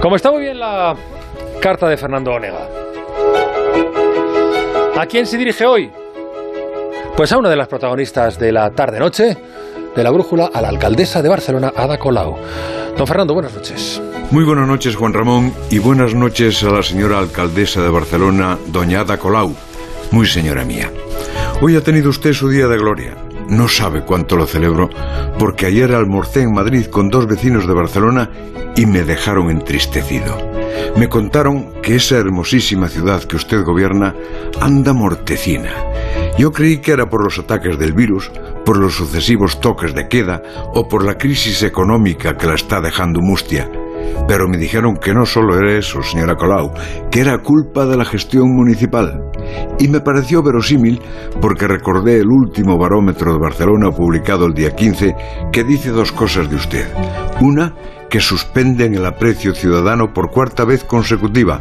Como 0.00 0.16
está 0.16 0.30
muy 0.30 0.42
bien 0.42 0.58
la 0.58 0.94
carta 1.60 1.88
de 1.88 1.96
Fernando 1.96 2.32
Onega. 2.32 2.68
¿A 4.96 5.06
quién 5.06 5.26
se 5.26 5.38
dirige 5.38 5.64
hoy? 5.64 5.90
Pues 7.16 7.32
a 7.32 7.38
una 7.38 7.48
de 7.48 7.56
las 7.56 7.68
protagonistas 7.68 8.38
de 8.38 8.52
la 8.52 8.70
tarde-noche 8.70 9.36
de 9.94 10.02
la 10.02 10.10
brújula, 10.10 10.50
a 10.52 10.60
la 10.60 10.68
alcaldesa 10.68 11.22
de 11.22 11.28
Barcelona, 11.28 11.72
Ada 11.76 11.98
Colau. 11.98 12.36
Don 12.96 13.06
Fernando, 13.06 13.34
buenas 13.34 13.54
noches. 13.54 14.02
Muy 14.30 14.44
buenas 14.44 14.66
noches, 14.66 14.96
Juan 14.96 15.12
Ramón, 15.12 15.54
y 15.70 15.78
buenas 15.78 16.14
noches 16.14 16.62
a 16.64 16.70
la 16.70 16.82
señora 16.82 17.20
alcaldesa 17.20 17.82
de 17.82 17.90
Barcelona, 17.90 18.58
doña 18.66 19.00
Ada 19.00 19.16
Colau. 19.16 19.54
Muy 20.10 20.26
señora 20.26 20.64
mía. 20.64 20.90
Hoy 21.60 21.76
ha 21.76 21.80
tenido 21.82 22.10
usted 22.10 22.32
su 22.32 22.48
día 22.48 22.66
de 22.66 22.76
gloria. 22.76 23.16
No 23.54 23.68
sabe 23.68 24.02
cuánto 24.02 24.36
lo 24.36 24.46
celebro, 24.46 24.90
porque 25.38 25.66
ayer 25.66 25.94
almorcé 25.94 26.42
en 26.42 26.52
Madrid 26.52 26.86
con 26.86 27.08
dos 27.08 27.28
vecinos 27.28 27.68
de 27.68 27.74
Barcelona 27.74 28.28
y 28.74 28.84
me 28.84 29.04
dejaron 29.04 29.48
entristecido. 29.48 30.36
Me 30.96 31.08
contaron 31.08 31.72
que 31.80 31.94
esa 31.94 32.16
hermosísima 32.18 32.88
ciudad 32.88 33.22
que 33.22 33.36
usted 33.36 33.62
gobierna 33.62 34.12
anda 34.60 34.92
mortecina. 34.92 35.70
Yo 36.36 36.50
creí 36.50 36.78
que 36.78 36.90
era 36.90 37.08
por 37.08 37.22
los 37.22 37.38
ataques 37.38 37.78
del 37.78 37.92
virus, 37.92 38.28
por 38.64 38.76
los 38.76 38.94
sucesivos 38.94 39.60
toques 39.60 39.94
de 39.94 40.08
queda 40.08 40.42
o 40.72 40.88
por 40.88 41.04
la 41.04 41.16
crisis 41.16 41.62
económica 41.62 42.36
que 42.36 42.48
la 42.48 42.54
está 42.54 42.80
dejando 42.80 43.20
mustia. 43.20 43.70
Pero 44.26 44.48
me 44.48 44.56
dijeron 44.56 44.96
que 44.96 45.14
no 45.14 45.26
solo 45.26 45.56
era 45.56 45.78
eso, 45.78 46.02
señora 46.02 46.34
Colau, 46.34 46.72
que 47.08 47.20
era 47.20 47.38
culpa 47.38 47.86
de 47.86 47.96
la 47.96 48.04
gestión 48.04 48.52
municipal. 48.52 49.30
Y 49.78 49.88
me 49.88 50.00
pareció 50.00 50.42
verosímil 50.42 51.00
porque 51.40 51.66
recordé 51.66 52.20
el 52.20 52.28
último 52.28 52.78
barómetro 52.78 53.32
de 53.32 53.38
Barcelona 53.38 53.90
publicado 53.90 54.46
el 54.46 54.54
día 54.54 54.74
15 54.74 55.14
que 55.52 55.64
dice 55.64 55.90
dos 55.90 56.12
cosas 56.12 56.48
de 56.48 56.56
usted. 56.56 56.86
Una, 57.40 57.74
que 58.14 58.20
suspenden 58.20 58.94
el 58.94 59.06
aprecio 59.06 59.54
ciudadano 59.54 60.12
por 60.12 60.30
cuarta 60.30 60.64
vez 60.64 60.84
consecutiva 60.84 61.60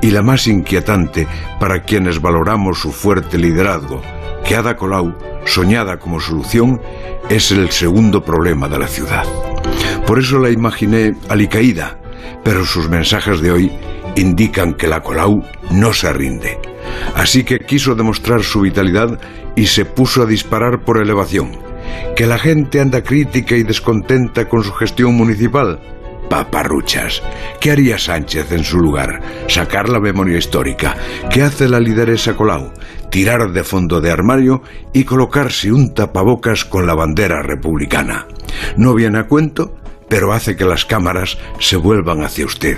y 0.00 0.10
la 0.10 0.22
más 0.22 0.48
inquietante 0.48 1.28
para 1.60 1.84
quienes 1.84 2.20
valoramos 2.20 2.80
su 2.80 2.90
fuerte 2.90 3.38
liderazgo, 3.38 4.02
que 4.44 4.56
Ada 4.56 4.76
Colau, 4.76 5.14
soñada 5.44 6.00
como 6.00 6.20
solución, 6.20 6.80
es 7.28 7.52
el 7.52 7.70
segundo 7.70 8.24
problema 8.24 8.68
de 8.68 8.80
la 8.80 8.88
ciudad. 8.88 9.24
Por 10.04 10.18
eso 10.18 10.40
la 10.40 10.50
imaginé 10.50 11.14
alicaída, 11.28 11.98
pero 12.42 12.64
sus 12.64 12.88
mensajes 12.88 13.40
de 13.40 13.52
hoy 13.52 13.72
indican 14.16 14.74
que 14.74 14.88
la 14.88 15.02
Colau 15.02 15.44
no 15.70 15.92
se 15.92 16.12
rinde. 16.12 16.71
Así 17.14 17.44
que 17.44 17.60
quiso 17.60 17.94
demostrar 17.94 18.42
su 18.42 18.60
vitalidad 18.60 19.18
y 19.56 19.66
se 19.66 19.84
puso 19.84 20.22
a 20.22 20.26
disparar 20.26 20.84
por 20.84 20.98
elevación. 20.98 21.58
Que 22.16 22.26
la 22.26 22.38
gente 22.38 22.80
anda 22.80 23.02
crítica 23.02 23.56
y 23.56 23.62
descontenta 23.62 24.48
con 24.48 24.62
su 24.62 24.72
gestión 24.72 25.14
municipal. 25.14 25.80
Paparruchas. 26.28 27.22
¿Qué 27.60 27.72
haría 27.72 27.98
Sánchez 27.98 28.52
en 28.52 28.64
su 28.64 28.78
lugar? 28.78 29.20
Sacar 29.48 29.88
la 29.88 30.00
memoria 30.00 30.38
histórica. 30.38 30.96
¿Qué 31.30 31.42
hace 31.42 31.68
la 31.68 31.78
lideresa 31.78 32.34
Colau? 32.34 32.72
Tirar 33.10 33.52
de 33.52 33.62
fondo 33.64 34.00
de 34.00 34.10
armario 34.10 34.62
y 34.94 35.04
colocarse 35.04 35.70
un 35.70 35.92
tapabocas 35.92 36.64
con 36.64 36.86
la 36.86 36.94
bandera 36.94 37.42
republicana. 37.42 38.26
No 38.78 38.94
viene 38.94 39.18
a 39.18 39.26
cuento, 39.26 39.74
pero 40.12 40.34
hace 40.34 40.56
que 40.56 40.66
las 40.66 40.84
cámaras 40.84 41.38
se 41.58 41.78
vuelvan 41.78 42.22
hacia 42.22 42.44
usted. 42.44 42.76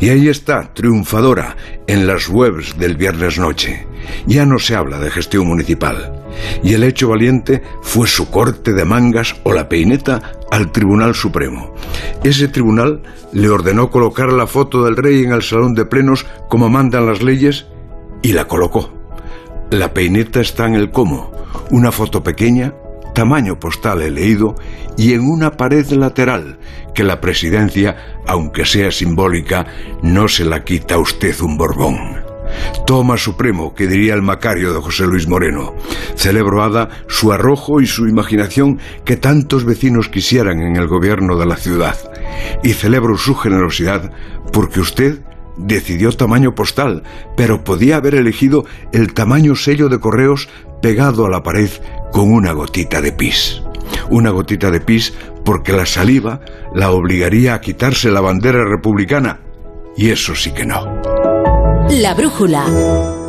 Y 0.00 0.08
ahí 0.08 0.28
está, 0.28 0.74
triunfadora, 0.74 1.56
en 1.86 2.08
las 2.08 2.28
webs 2.28 2.76
del 2.76 2.96
viernes 2.96 3.38
noche. 3.38 3.86
Ya 4.26 4.44
no 4.44 4.58
se 4.58 4.74
habla 4.74 4.98
de 4.98 5.08
gestión 5.08 5.46
municipal. 5.46 6.24
Y 6.64 6.74
el 6.74 6.82
hecho 6.82 7.10
valiente 7.10 7.62
fue 7.80 8.08
su 8.08 8.28
corte 8.28 8.72
de 8.72 8.84
mangas 8.84 9.36
o 9.44 9.52
la 9.52 9.68
peineta 9.68 10.32
al 10.50 10.72
Tribunal 10.72 11.14
Supremo. 11.14 11.72
Ese 12.24 12.48
tribunal 12.48 13.02
le 13.32 13.50
ordenó 13.50 13.88
colocar 13.92 14.32
la 14.32 14.48
foto 14.48 14.82
del 14.82 14.96
rey 14.96 15.22
en 15.22 15.30
el 15.30 15.44
salón 15.44 15.74
de 15.74 15.84
plenos 15.84 16.26
como 16.48 16.68
mandan 16.68 17.06
las 17.06 17.22
leyes 17.22 17.66
y 18.20 18.32
la 18.32 18.48
colocó. 18.48 18.92
La 19.70 19.94
peineta 19.94 20.40
está 20.40 20.66
en 20.66 20.74
el 20.74 20.90
cómo, 20.90 21.30
una 21.70 21.92
foto 21.92 22.24
pequeña, 22.24 22.74
tamaño 23.14 23.58
postal 23.58 24.02
he 24.02 24.10
leído, 24.10 24.54
y 24.98 25.14
en 25.14 25.22
una 25.22 25.52
pared 25.52 25.86
lateral, 25.92 26.58
que 26.94 27.04
la 27.04 27.20
presidencia, 27.20 27.96
aunque 28.26 28.66
sea 28.66 28.90
simbólica, 28.90 29.66
no 30.02 30.28
se 30.28 30.44
la 30.44 30.64
quita 30.64 30.96
a 30.96 30.98
usted 30.98 31.40
un 31.40 31.56
Borbón. 31.56 32.34
Toma 32.86 33.16
supremo, 33.16 33.74
que 33.74 33.86
diría 33.86 34.14
el 34.14 34.22
Macario 34.22 34.72
de 34.72 34.80
José 34.80 35.06
Luis 35.06 35.26
Moreno. 35.26 35.74
Celebro, 36.14 36.62
Ada, 36.62 36.90
su 37.08 37.32
arrojo 37.32 37.80
y 37.80 37.86
su 37.86 38.06
imaginación 38.06 38.78
que 39.04 39.16
tantos 39.16 39.64
vecinos 39.64 40.08
quisieran 40.08 40.60
en 40.60 40.76
el 40.76 40.86
gobierno 40.86 41.36
de 41.38 41.46
la 41.46 41.56
ciudad. 41.56 41.96
Y 42.62 42.74
celebro 42.74 43.16
su 43.16 43.34
generosidad 43.34 44.12
porque 44.52 44.80
usted 44.80 45.20
decidió 45.56 46.12
tamaño 46.12 46.54
postal, 46.54 47.02
pero 47.36 47.64
podía 47.64 47.96
haber 47.96 48.14
elegido 48.14 48.64
el 48.92 49.14
tamaño 49.14 49.54
sello 49.56 49.88
de 49.88 50.00
correos 50.00 50.48
pegado 50.82 51.26
a 51.26 51.30
la 51.30 51.42
pared 51.42 51.70
con 52.14 52.32
una 52.32 52.52
gotita 52.52 53.00
de 53.00 53.10
pis. 53.10 53.60
Una 54.08 54.30
gotita 54.30 54.70
de 54.70 54.80
pis 54.80 55.12
porque 55.44 55.72
la 55.72 55.84
saliva 55.84 56.40
la 56.72 56.92
obligaría 56.92 57.54
a 57.54 57.60
quitarse 57.60 58.08
la 58.08 58.20
bandera 58.20 58.64
republicana. 58.64 59.40
Y 59.96 60.10
eso 60.10 60.36
sí 60.36 60.52
que 60.52 60.64
no. 60.64 61.02
La 61.90 62.14
brújula. 62.14 63.23